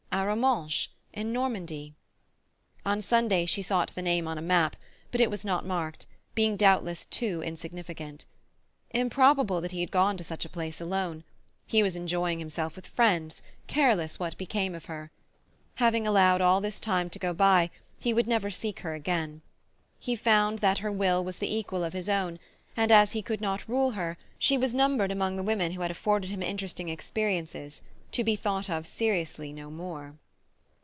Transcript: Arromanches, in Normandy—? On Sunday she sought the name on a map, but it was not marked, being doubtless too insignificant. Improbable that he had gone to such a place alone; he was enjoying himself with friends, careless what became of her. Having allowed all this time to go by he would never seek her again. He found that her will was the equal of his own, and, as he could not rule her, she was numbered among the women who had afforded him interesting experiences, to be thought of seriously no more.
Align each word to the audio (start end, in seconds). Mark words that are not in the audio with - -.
Arromanches, 0.13 0.89
in 1.13 1.31
Normandy—? 1.33 1.95
On 2.85 3.01
Sunday 3.01 3.45
she 3.45 3.61
sought 3.61 3.95
the 3.95 4.01
name 4.01 4.27
on 4.27 4.37
a 4.37 4.41
map, 4.41 4.75
but 5.09 5.19
it 5.21 5.31
was 5.31 5.43
not 5.45 5.65
marked, 5.65 6.05
being 6.35 6.55
doubtless 6.57 7.05
too 7.05 7.41
insignificant. 7.41 8.25
Improbable 8.91 9.61
that 9.61 9.71
he 9.71 9.79
had 9.79 9.89
gone 9.89 10.17
to 10.17 10.23
such 10.23 10.43
a 10.45 10.49
place 10.49 10.79
alone; 10.81 11.23
he 11.65 11.81
was 11.81 11.95
enjoying 11.95 12.39
himself 12.39 12.75
with 12.75 12.87
friends, 12.87 13.41
careless 13.67 14.19
what 14.19 14.37
became 14.37 14.75
of 14.75 14.85
her. 14.85 15.09
Having 15.75 16.05
allowed 16.05 16.41
all 16.41 16.59
this 16.61 16.79
time 16.81 17.09
to 17.09 17.17
go 17.19 17.33
by 17.33 17.69
he 17.97 18.13
would 18.13 18.27
never 18.27 18.49
seek 18.51 18.81
her 18.81 18.93
again. 18.93 19.41
He 19.97 20.15
found 20.17 20.59
that 20.59 20.79
her 20.79 20.91
will 20.91 21.23
was 21.23 21.37
the 21.39 21.53
equal 21.53 21.83
of 21.85 21.93
his 21.93 22.09
own, 22.09 22.37
and, 22.77 22.91
as 22.91 23.13
he 23.13 23.21
could 23.21 23.39
not 23.41 23.67
rule 23.67 23.91
her, 23.91 24.17
she 24.37 24.57
was 24.57 24.75
numbered 24.75 25.11
among 25.11 25.35
the 25.37 25.43
women 25.43 25.71
who 25.71 25.81
had 25.81 25.91
afforded 25.91 26.29
him 26.29 26.43
interesting 26.43 26.89
experiences, 26.89 27.81
to 28.13 28.25
be 28.25 28.35
thought 28.35 28.69
of 28.69 28.85
seriously 28.85 29.53
no 29.53 29.69
more. 29.71 30.13